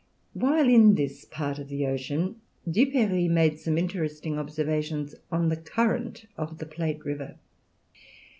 [0.33, 6.25] While in this part of the ocean Duperrey made some interesting observations on the current
[6.35, 7.35] of the Plate River.